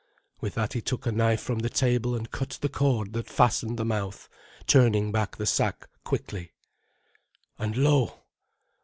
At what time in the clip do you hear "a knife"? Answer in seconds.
1.05-1.41